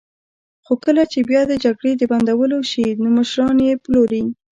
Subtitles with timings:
[0.65, 4.23] خو کله چې بیا د جګړې د بندولو شي، نو مشران یې پلوري.